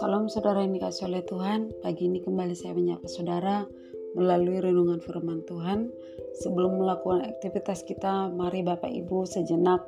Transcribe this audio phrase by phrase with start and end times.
[0.00, 1.76] Salam saudara yang dikasih oleh Tuhan.
[1.84, 3.68] Pagi ini kembali saya menyapa saudara
[4.16, 5.92] melalui renungan firman Tuhan.
[6.40, 9.84] Sebelum melakukan aktivitas kita, mari Bapak Ibu sejenak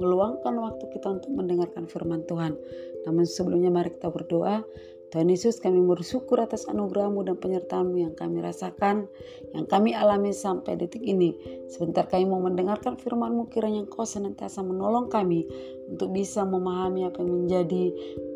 [0.00, 2.56] meluangkan waktu kita untuk mendengarkan firman Tuhan.
[3.04, 4.64] Namun sebelumnya mari kita berdoa.
[5.10, 9.10] Tuhan Yesus kami bersyukur atas anugerahmu dan penyertaanmu yang kami rasakan,
[9.50, 11.34] yang kami alami sampai detik ini.
[11.66, 15.50] Sebentar kami mau mendengarkan firmanmu kiranya engkau senantiasa menolong kami
[15.90, 17.84] untuk bisa memahami apa yang menjadi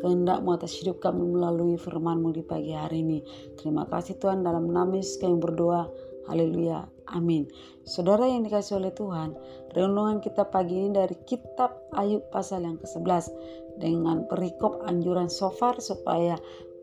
[0.03, 3.23] kehendakmu atas hidup kami melalui firmanmu di pagi hari ini.
[3.55, 5.87] Terima kasih Tuhan dalam nama Yesus kami berdoa.
[6.25, 6.89] Haleluya.
[7.13, 7.45] Amin.
[7.85, 9.37] Saudara yang dikasih oleh Tuhan,
[9.77, 13.29] renungan kita pagi ini dari kitab Ayub pasal yang ke-11
[13.77, 16.33] dengan perikop anjuran sofar supaya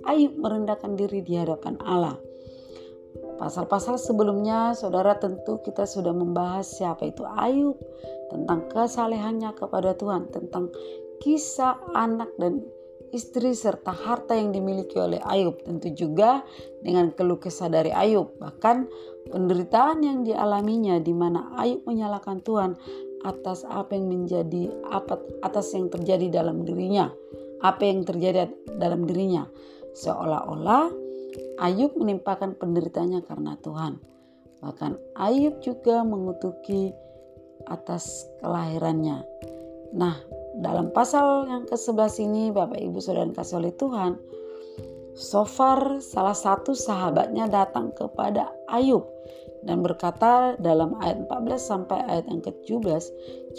[0.07, 2.15] Ayub merendahkan diri di hadapan Allah.
[3.43, 7.75] Pasal-pasal sebelumnya, saudara tentu kita sudah membahas siapa itu Ayub,
[8.31, 10.71] tentang kesalehannya kepada Tuhan, tentang
[11.19, 12.63] kisah anak dan
[13.13, 15.61] istri serta harta yang dimiliki oleh Ayub.
[15.63, 16.43] Tentu juga
[16.81, 18.35] dengan keluh kesah dari Ayub.
[18.41, 18.77] Bahkan
[19.31, 22.75] penderitaan yang dialaminya di mana Ayub menyalahkan Tuhan
[23.23, 27.13] atas apa yang menjadi apa atas yang terjadi dalam dirinya.
[27.63, 29.47] Apa yang terjadi dalam dirinya.
[29.95, 30.91] Seolah-olah
[31.63, 34.01] Ayub menimpakan penderitaannya karena Tuhan.
[34.65, 36.91] Bahkan Ayub juga mengutuki
[37.71, 39.23] atas kelahirannya.
[39.95, 40.17] Nah,
[40.61, 44.21] dalam pasal yang ke-11 ini Bapak Ibu Saudara yang kasih oleh Tuhan,
[45.13, 49.05] Sofar salah satu sahabatnya datang kepada Ayub
[49.63, 53.05] dan berkata dalam ayat 14 sampai ayat yang ke-17,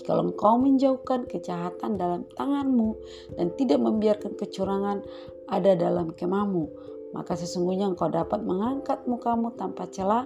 [0.01, 2.97] "Jika engkau menjauhkan kejahatan dalam tanganmu
[3.37, 5.05] dan tidak membiarkan kecurangan
[5.47, 6.67] ada dalam kemahmu,
[7.13, 10.25] maka sesungguhnya engkau dapat mengangkat mukamu tanpa celah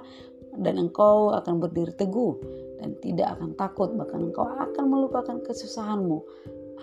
[0.61, 2.33] dan engkau akan berdiri teguh
[2.81, 6.19] dan tidak akan takut bahkan engkau akan melupakan kesusahanmu.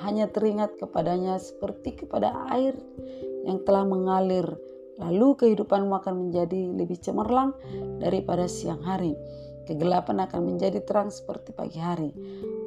[0.03, 2.75] Hanya teringat kepadanya seperti kepada air
[3.47, 4.47] yang telah mengalir
[4.95, 7.55] lalu kehidupanmu akan menjadi lebih cemerlang
[7.99, 9.15] daripada siang hari.
[9.65, 12.13] Kegelapan akan menjadi terang seperti pagi hari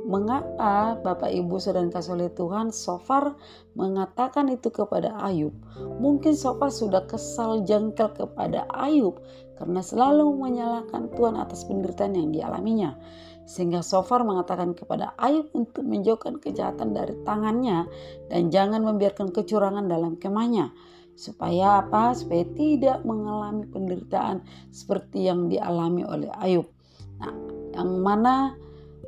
[0.08, 3.36] Mengapa Bapak Ibu Saudara kasih Tuhan Sofar
[3.76, 5.52] mengatakan itu kepada Ayub?
[6.00, 9.20] Mungkin Sofar sudah kesal jengkel kepada Ayub
[9.60, 12.96] karena selalu menyalahkan Tuhan atas penderitaan yang dialaminya.
[13.44, 17.92] Sehingga Sofar mengatakan kepada Ayub untuk menjauhkan kejahatan dari tangannya
[18.32, 20.72] dan jangan membiarkan kecurangan dalam kemahnya.
[21.20, 22.16] Supaya apa?
[22.16, 24.40] Supaya tidak mengalami penderitaan
[24.72, 26.72] seperti yang dialami oleh Ayub.
[27.20, 27.36] Nah,
[27.76, 28.56] yang mana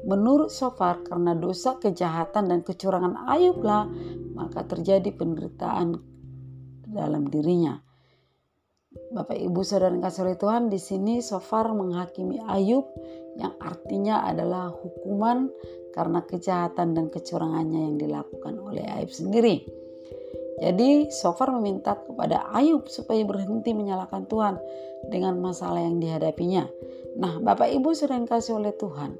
[0.07, 3.87] Menurut Sofar karena dosa kejahatan dan kecurangan Ayublah
[4.37, 5.99] maka terjadi penderitaan
[6.87, 7.77] dalam dirinya.
[8.89, 12.89] Bapak Ibu Saudara kasih Tuhan di sini Sofar menghakimi Ayub
[13.37, 15.45] yang artinya adalah hukuman
[15.93, 19.61] karena kejahatan dan kecurangannya yang dilakukan oleh Ayub sendiri.
[20.59, 24.57] Jadi Sofar meminta kepada Ayub supaya berhenti menyalahkan Tuhan
[25.07, 26.65] dengan masalah yang dihadapinya.
[27.15, 29.15] Nah Bapak Ibu sering kasih oleh Tuhan,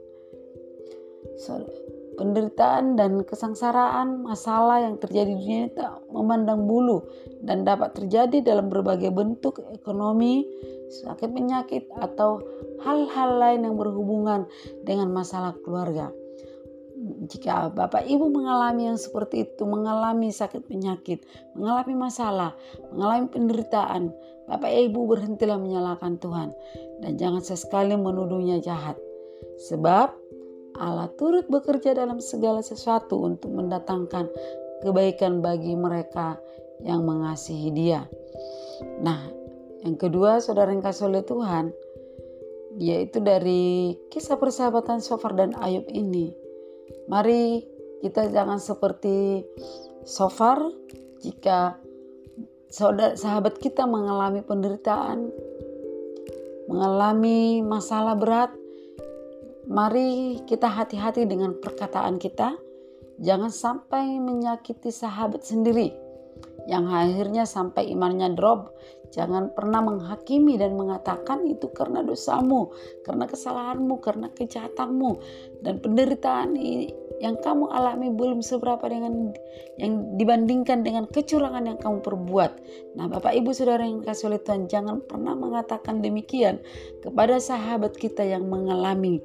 [2.20, 7.08] penderitaan dan kesengsaraan masalah yang terjadi di dunia tak memandang bulu
[7.48, 10.44] dan dapat terjadi dalam berbagai bentuk ekonomi,
[10.92, 12.44] sakit penyakit atau
[12.84, 14.44] hal-hal lain yang berhubungan
[14.84, 16.12] dengan masalah keluarga.
[17.00, 21.24] Jika Bapak Ibu mengalami yang seperti itu, mengalami sakit penyakit,
[21.56, 22.52] mengalami masalah,
[22.92, 24.12] mengalami penderitaan,
[24.52, 26.52] Bapak Ibu berhentilah menyalahkan Tuhan
[27.00, 29.00] dan jangan sesekali menuduhnya jahat.
[29.72, 30.12] Sebab
[30.80, 34.32] Allah turut bekerja dalam segala sesuatu untuk mendatangkan
[34.80, 36.40] kebaikan bagi mereka
[36.80, 38.08] yang mengasihi Dia.
[39.04, 39.28] Nah,
[39.84, 41.76] yang kedua, saudara yang kasih oleh Tuhan,
[42.80, 46.32] yaitu dari kisah persahabatan Sofar dan Ayub ini.
[47.12, 47.64] Mari
[48.00, 49.44] kita jangan seperti
[50.08, 50.64] Sofar
[51.20, 51.76] jika
[52.72, 55.28] saudara sahabat kita mengalami penderitaan,
[56.72, 58.54] mengalami masalah berat,
[59.70, 62.58] Mari kita hati-hati dengan perkataan kita.
[63.22, 65.94] Jangan sampai menyakiti sahabat sendiri
[66.66, 68.74] yang akhirnya sampai imannya drop.
[69.14, 72.74] Jangan pernah menghakimi dan mengatakan itu karena dosamu,
[73.06, 75.12] karena kesalahanmu, karena kejahatanmu
[75.62, 76.58] dan penderitaan
[77.22, 79.34] yang kamu alami belum seberapa dengan
[79.78, 82.52] yang dibandingkan dengan kecurangan yang kamu perbuat.
[82.98, 86.58] Nah, Bapak Ibu Saudara yang kasih oleh Tuhan, jangan pernah mengatakan demikian
[87.02, 89.22] kepada sahabat kita yang mengalami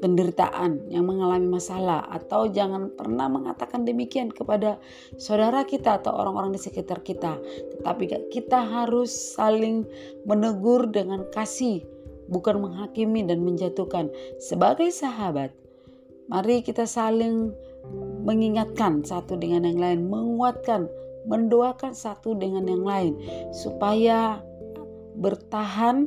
[0.00, 4.80] penderitaan, yang mengalami masalah, atau jangan pernah mengatakan demikian kepada
[5.20, 7.36] saudara kita atau orang-orang di sekitar kita.
[7.76, 9.84] Tetapi kita harus saling
[10.24, 11.84] menegur dengan kasih,
[12.32, 14.08] bukan menghakimi dan menjatuhkan.
[14.40, 15.52] Sebagai sahabat,
[16.30, 17.50] Mari kita saling
[18.22, 20.86] mengingatkan satu dengan yang lain, menguatkan,
[21.26, 23.18] mendoakan satu dengan yang lain
[23.50, 24.38] supaya
[25.18, 26.06] bertahan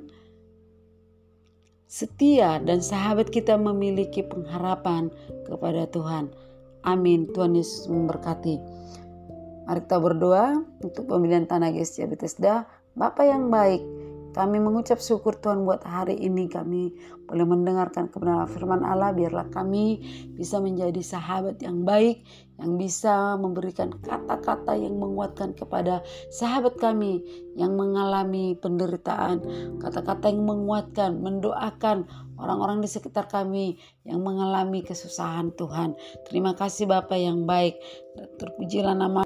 [1.94, 5.14] setia dan sahabat kita memiliki pengharapan
[5.46, 6.34] kepada Tuhan.
[6.82, 7.30] Amin.
[7.30, 8.58] Tuhan Yesus memberkati.
[9.70, 12.66] Mari kita berdoa untuk pemilihan tanah GSC Bethesda.
[12.98, 13.86] Bapak yang baik,
[14.34, 16.90] kami mengucap syukur Tuhan buat hari ini kami
[17.30, 19.14] boleh mendengarkan kebenaran firman Allah.
[19.14, 20.02] Biarlah kami
[20.34, 22.26] bisa menjadi sahabat yang baik,
[22.58, 26.02] yang bisa memberikan kata-kata yang menguatkan kepada
[26.34, 27.22] sahabat kami
[27.54, 29.42] yang mengalami penderitaan.
[29.78, 32.10] Kata-kata yang menguatkan, mendoakan
[32.42, 35.94] orang-orang di sekitar kami yang mengalami kesusahan Tuhan.
[36.26, 37.78] Terima kasih Bapak yang baik.
[38.42, 39.22] Terpujilah nama